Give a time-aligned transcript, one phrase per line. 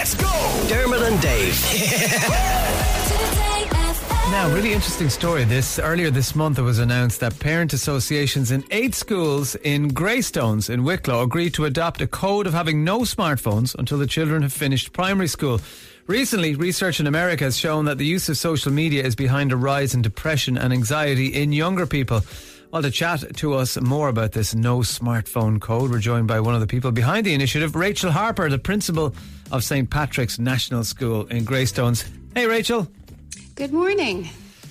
[0.00, 0.64] Let's go!
[0.66, 1.54] Dermot and Dave.
[4.30, 5.42] Now, really interesting story.
[5.44, 10.70] This earlier this month, it was announced that parent associations in eight schools in Greystones
[10.70, 14.52] in Wicklow agreed to adopt a code of having no smartphones until the children have
[14.52, 15.60] finished primary school.
[16.06, 19.56] Recently, research in America has shown that the use of social media is behind a
[19.56, 22.22] rise in depression and anxiety in younger people.
[22.72, 26.54] Well, to chat to us more about this no smartphone code, we're joined by one
[26.54, 29.12] of the people behind the initiative, Rachel Harper, the principal
[29.50, 29.90] of St.
[29.90, 32.04] Patrick's National School in Greystones.
[32.32, 32.86] Hey, Rachel.
[33.56, 34.28] Good morning.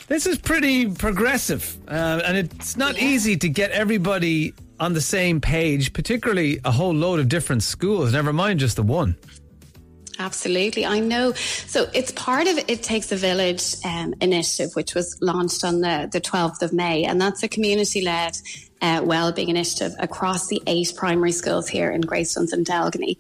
[0.08, 3.10] This is pretty progressive, uh, and it's not yeah.
[3.10, 8.14] easy to get everybody on the same page, particularly a whole load of different schools,
[8.14, 9.18] never mind just the one.
[10.20, 11.32] Absolutely, I know.
[11.32, 16.10] So it's part of It Takes a Village um, initiative, which was launched on the,
[16.12, 18.38] the 12th of May, and that's a community led
[18.82, 23.18] uh, wellbeing initiative across the eight primary schools here in Greystones and Delgany.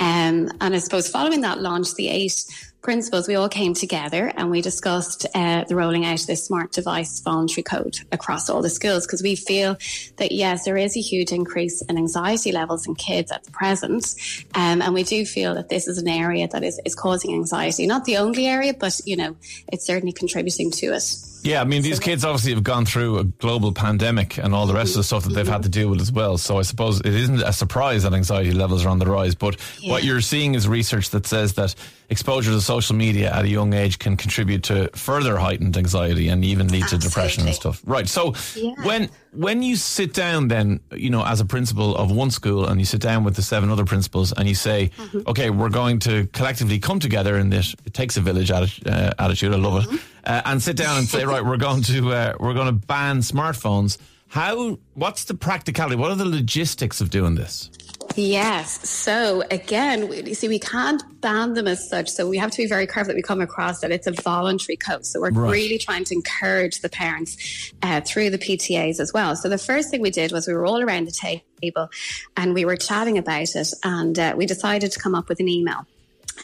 [0.00, 2.44] Um, and I suppose following that launch, the eight
[2.82, 6.72] principals, we all came together and we discussed uh, the rolling out of this smart
[6.72, 9.76] device voluntary code across all the schools because we feel
[10.16, 14.14] that yes, there is a huge increase in anxiety levels in kids at the present,
[14.54, 17.86] um, and we do feel that this is an area that is, is causing anxiety.
[17.86, 19.36] Not the only area, but you know,
[19.72, 21.14] it's certainly contributing to it.
[21.42, 24.74] Yeah, I mean, these kids obviously have gone through a global pandemic and all the
[24.74, 26.36] rest of the stuff that they've had to deal with as well.
[26.38, 29.34] So I suppose it isn't a surprise that anxiety levels are on the rise.
[29.34, 29.92] But yeah.
[29.92, 31.74] what you're seeing is research that says that
[32.10, 36.44] exposure to social media at a young age can contribute to further heightened anxiety and
[36.44, 37.04] even lead Absolutely.
[37.04, 37.80] to depression and stuff.
[37.84, 38.08] Right.
[38.08, 38.74] So yeah.
[38.84, 42.80] when when you sit down then, you know, as a principal of one school and
[42.80, 45.20] you sit down with the seven other principals and you say, mm-hmm.
[45.28, 49.14] okay, we're going to collectively come together in this it takes a village atti- uh,
[49.18, 49.52] attitude.
[49.52, 49.94] I love mm-hmm.
[49.94, 50.00] it.
[50.24, 53.18] Uh, and sit down and say, right, we're going to uh, we're going to ban
[53.20, 53.98] smartphones.
[54.28, 54.78] How?
[54.94, 55.96] What's the practicality?
[55.96, 57.70] What are the logistics of doing this?
[58.16, 58.88] Yes.
[58.88, 62.08] So again, we, see, we can't ban them as such.
[62.08, 64.76] So we have to be very careful that we come across that it's a voluntary
[64.76, 65.06] code.
[65.06, 65.52] So we're right.
[65.52, 69.36] really trying to encourage the parents uh, through the PTAs as well.
[69.36, 71.88] So the first thing we did was we were all around the table
[72.36, 75.48] and we were chatting about it, and uh, we decided to come up with an
[75.48, 75.86] email.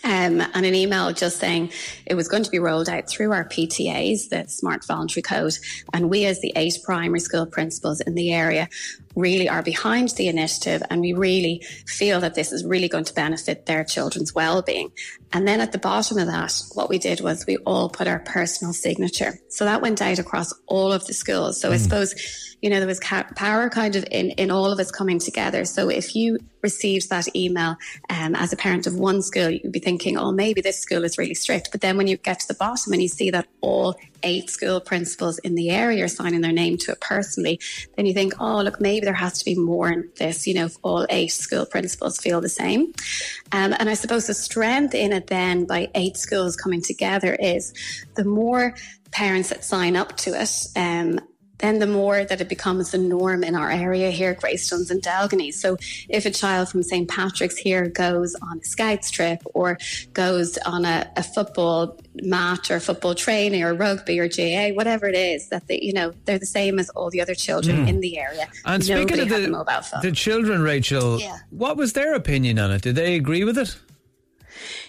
[0.05, 1.73] Um, and an email just saying
[2.07, 5.57] it was going to be rolled out through our PTAs, the Smart Voluntary Code.
[5.93, 8.69] And we, as the eight primary school principals in the area,
[9.17, 13.15] really are behind the initiative and we really feel that this is really going to
[13.15, 14.93] benefit their children's well-being.
[15.33, 18.21] And then at the bottom of that, what we did was we all put our
[18.21, 19.39] personal signature.
[19.49, 21.61] So that went out across all of the schools.
[21.61, 21.75] So mm.
[21.75, 22.15] I suppose
[22.63, 25.65] you know, there was power kind of in, in all of us coming together.
[25.65, 27.77] So if you received that email
[28.11, 31.17] um, as a parent of one school, you'd be thinking, oh, maybe this school is
[31.19, 31.71] really strict.
[31.71, 34.81] But then when you get to the bottom and you see that all eight school
[34.81, 37.61] principals in the area are signing their name to it personally,
[37.97, 40.67] then you think, oh, look, maybe there has to be more in this, you know,
[40.67, 42.93] if all eight school principals feel the same.
[43.53, 47.73] Um, and I suppose the strength in it then by eight schools coming together is
[48.17, 48.75] the more
[49.13, 51.21] parents that sign up to it um,
[51.59, 55.53] then the more that it becomes the norm in our area here, Greystones and Delgany.
[55.53, 55.77] So
[56.09, 57.09] if a child from St.
[57.09, 59.79] Patrick's here goes on a scouts trip or
[60.13, 65.15] goes on a, a football match or football training or rugby or GAA, whatever it
[65.15, 67.89] is, that they, you know, they're the same as all the other children mm.
[67.89, 68.49] in the area.
[68.65, 71.39] And Nobody speaking of the, the children, Rachel, yeah.
[71.51, 72.83] what was their opinion on it?
[72.83, 73.77] Did they agree with it?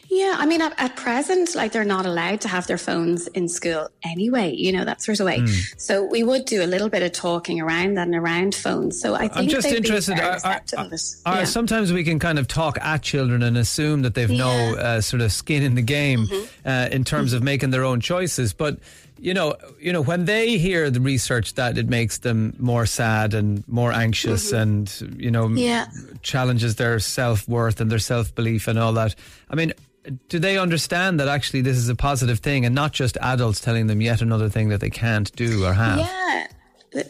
[0.10, 3.50] Yeah, I mean, at, at, present, like they're not allowed to have their phones in
[3.50, 5.40] school anyway, you know, that sort of way.
[5.40, 5.80] Mm.
[5.80, 9.00] So we would do a little bit of talking around that and around phones.
[9.00, 10.20] So I think I'm just interested.
[10.20, 14.38] Are, sometimes we can kind of talk at children and assume that they've yeah.
[14.38, 16.68] no uh, sort of skin in the game mm-hmm.
[16.68, 17.38] uh, in terms mm-hmm.
[17.38, 18.78] of making their own choices, but
[19.20, 23.34] you know, you know, when they hear the research that it makes them more sad
[23.34, 24.62] and more anxious, mm-hmm.
[24.62, 25.88] and you know, yeah.
[26.22, 29.16] challenges their self worth and their self belief and all that.
[29.50, 29.74] I mean,
[30.30, 33.88] do they understand that actually this is a positive thing and not just adults telling
[33.88, 36.00] them yet another thing that they can't do or have?
[36.00, 36.48] Yeah.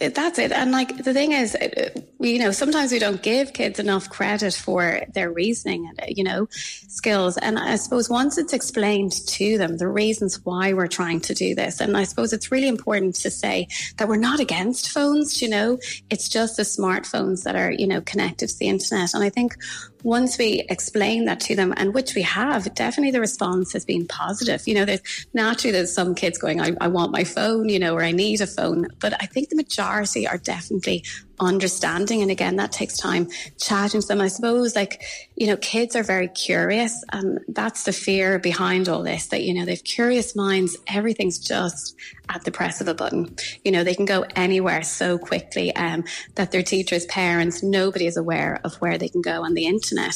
[0.09, 0.51] That's it.
[0.51, 1.89] And like the thing is, uh,
[2.19, 6.23] we, you know, sometimes we don't give kids enough credit for their reasoning and, you
[6.23, 7.37] know, skills.
[7.37, 11.53] And I suppose once it's explained to them the reasons why we're trying to do
[11.53, 15.49] this, and I suppose it's really important to say that we're not against phones, you
[15.49, 15.77] know,
[16.09, 19.13] it's just the smartphones that are, you know, connected to the internet.
[19.13, 19.55] And I think
[20.03, 24.07] once we explain that to them, and which we have, definitely the response has been
[24.07, 24.67] positive.
[24.67, 27.95] You know, there's naturally there's some kids going, I, I want my phone, you know,
[27.95, 28.87] or I need a phone.
[28.99, 31.03] But I think the majority are definitely
[31.39, 32.21] understanding.
[32.21, 33.29] And again, that takes time
[33.59, 34.21] chatting to them.
[34.21, 35.03] I suppose, like,
[35.35, 39.53] you know, kids are very curious, and that's the fear behind all this that, you
[39.53, 41.95] know, they've curious minds, everything's just
[42.29, 43.35] at the press of a button.
[43.63, 46.03] You know, they can go anywhere so quickly um,
[46.35, 50.15] that their teachers, parents, nobody is aware of where they can go on the internet.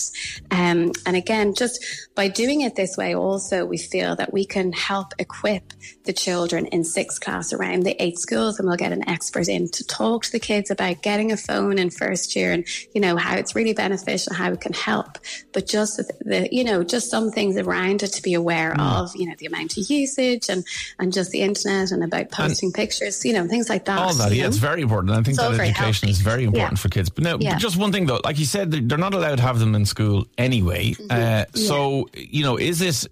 [0.49, 1.83] Um, and again, just
[2.15, 5.73] by doing it this way, also, we feel that we can help equip
[6.03, 9.69] the children in sixth class around the eight schools, and we'll get an expert in
[9.69, 13.15] to talk to the kids about getting a phone in first year and, you know,
[13.17, 15.17] how it's really beneficial, how it can help.
[15.53, 18.81] But just the, you know, just some things around it to be aware mm.
[18.81, 20.65] of, you know, the amount of usage and,
[20.99, 23.97] and just the internet and and about posting and pictures, you know, things like that.
[23.97, 24.47] All that, yeah, know?
[24.49, 25.13] it's very important.
[25.13, 26.81] I think that education is very important yeah.
[26.81, 27.09] for kids.
[27.09, 27.57] But now, yeah.
[27.57, 30.25] just one thing though, like you said, they're not allowed to have them in school
[30.37, 30.91] anyway.
[30.91, 31.07] Mm-hmm.
[31.09, 33.07] Uh, so, you know, is this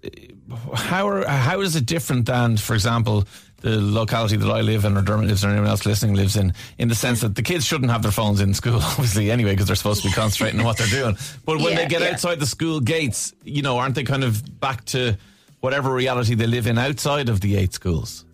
[0.74, 3.24] how are, how is it different than, for example?
[3.60, 6.54] the locality that I live in or Dermot lives or anyone else listening lives in,
[6.78, 9.66] in the sense that the kids shouldn't have their phones in school, obviously, anyway, because
[9.66, 11.16] they're supposed to be concentrating on what they're doing.
[11.44, 12.08] But when yeah, they get yeah.
[12.08, 15.16] outside the school gates, you know, aren't they kind of back to
[15.60, 18.24] whatever reality they live in outside of the eight schools?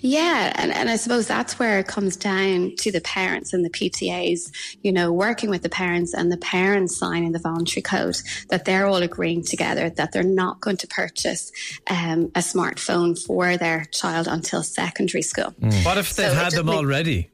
[0.00, 3.70] Yeah, and, and I suppose that's where it comes down to the parents and the
[3.70, 4.50] PTAs,
[4.82, 8.16] you know, working with the parents and the parents signing the voluntary code
[8.48, 11.52] that they're all agreeing together that they're not going to purchase
[11.88, 15.52] um, a smartphone for their child until secondary school.
[15.60, 15.84] Mm.
[15.84, 17.30] What if they've so had them already?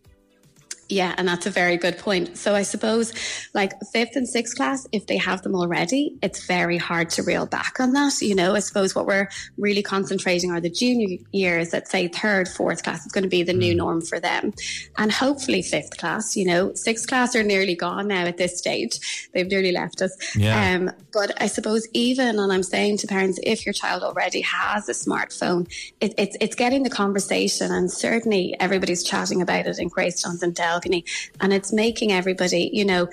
[0.88, 2.38] Yeah, and that's a very good point.
[2.38, 3.12] So I suppose
[3.54, 7.44] like fifth and sixth class, if they have them already, it's very hard to reel
[7.44, 8.20] back on that.
[8.20, 9.28] You know, I suppose what we're
[9.58, 13.42] really concentrating are the junior years that say third, fourth class is going to be
[13.42, 13.78] the new mm.
[13.78, 14.52] norm for them.
[14.96, 19.28] And hopefully fifth class, you know, sixth class are nearly gone now at this stage.
[19.34, 20.16] They've nearly left us.
[20.36, 20.76] Yeah.
[20.76, 24.88] Um, but I suppose even, and I'm saying to parents, if your child already has
[24.88, 25.66] a smartphone,
[26.00, 30.54] it, it's, it's getting the conversation and certainly everybody's chatting about it in Greystones and
[30.54, 31.04] Del balcony.
[31.40, 33.08] And it's making everybody, you know,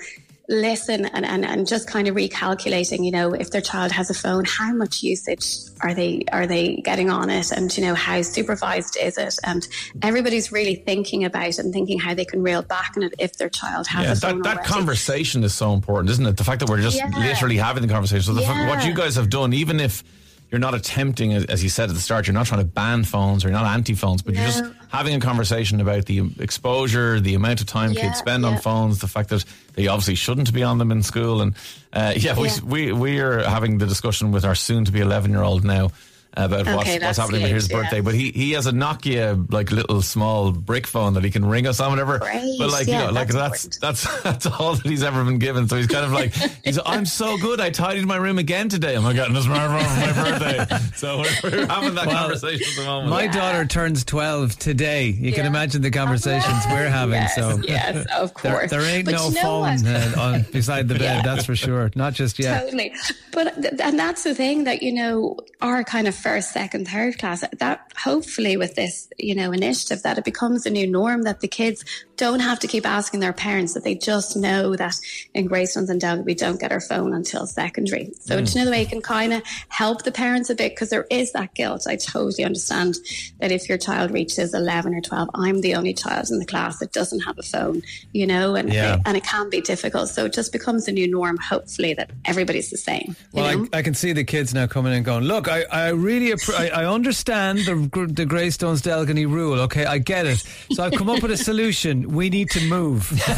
[0.46, 4.14] listen and, and, and just kind of recalculating, you know, if their child has a
[4.14, 8.20] phone, how much usage are they are they getting on it and you know how
[8.20, 9.38] supervised is it?
[9.42, 9.66] And
[10.02, 13.48] everybody's really thinking about and thinking how they can reel back on it if their
[13.48, 14.42] child has yeah, a phone.
[14.42, 16.36] That, that conversation is so important, isn't it?
[16.36, 17.08] The fact that we're just yeah.
[17.16, 18.22] literally having the conversation.
[18.22, 18.52] So the yeah.
[18.52, 20.04] fact, what you guys have done, even if
[20.50, 23.44] you're not attempting, as you said at the start, you're not trying to ban phones
[23.44, 24.40] or you're not anti phones, but no.
[24.40, 28.44] you're just having a conversation about the exposure, the amount of time yeah, kids spend
[28.44, 28.50] yeah.
[28.50, 29.44] on phones, the fact that
[29.74, 31.40] they obviously shouldn't be on them in school.
[31.40, 31.54] And
[31.92, 35.00] uh, yeah, yeah, we, we, we are having the discussion with our soon to be
[35.00, 35.90] 11 year old now
[36.36, 38.00] about okay, what's, what's happening with his birthday.
[38.00, 41.66] But he, he has a Nokia like little small brick phone that he can ring
[41.66, 42.18] us on whatever.
[42.18, 42.56] Great.
[42.58, 45.68] But like yeah, you know, like that's that's that's all that he's ever been given.
[45.68, 46.34] So he's kind of like
[46.64, 47.60] he's I'm so good.
[47.60, 48.96] I tidied my room again today.
[48.96, 50.78] I'm like getting a smartphone for my birthday.
[50.94, 53.10] So we're, we're having that well, conversation at the moment.
[53.10, 53.32] My yeah.
[53.32, 55.06] daughter turns 12 today.
[55.06, 55.36] You yeah.
[55.36, 57.14] can imagine the conversations we're having.
[57.14, 58.70] Yes, so yes, of course.
[58.70, 61.24] There, there ain't but no phone uh, on beside the bed.
[61.24, 61.90] That's for sure.
[61.94, 62.60] Not just yet.
[62.64, 62.94] Totally.
[63.32, 67.44] But and that's the thing that you know our kind of first, second, third class,
[67.58, 71.48] that hopefully with this, you know, initiative, that it becomes a new norm that the
[71.48, 71.84] kids
[72.16, 74.94] don't have to keep asking their parents, that they just know that
[75.34, 78.12] in Greystones and Down we don't get our phone until secondary.
[78.20, 78.54] So mm.
[78.54, 81.54] another way you can kind of help the parents a bit because there is that
[81.54, 81.86] guilt.
[81.86, 82.96] I totally understand
[83.40, 86.78] that if your child reaches 11 or 12, I'm the only child in the class
[86.78, 87.82] that doesn't have a phone,
[88.12, 89.00] you know, and, yeah.
[89.04, 90.08] and it can be difficult.
[90.08, 93.14] So it just becomes a new norm, hopefully, that everybody's the same.
[93.32, 96.13] Well, I, I, can see the kids now coming and going, look, I, I really,
[96.56, 99.60] I, I understand the, the Greystones Delgany rule.
[99.60, 100.44] Okay, I get it.
[100.72, 102.14] So I've come up with a solution.
[102.14, 103.10] We need to move.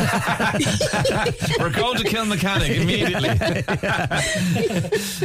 [1.58, 3.30] We're going to Kilmacanogue immediately.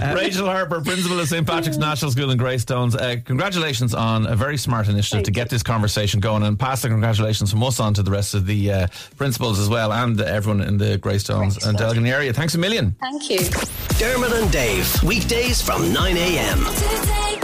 [0.16, 1.46] Rachel Harper, principal of St.
[1.46, 2.96] Patrick's National School in Greystones.
[2.96, 6.82] Uh, congratulations on a very smart initiative Thank to get this conversation going and pass
[6.82, 10.20] the congratulations from us on to the rest of the uh, principals as well and
[10.22, 12.34] everyone in the Greystones and Delgany area.
[12.34, 12.96] Thanks a million.
[13.02, 13.40] Thank you.
[13.98, 17.41] Dermot and Dave, weekdays from 9 a.m.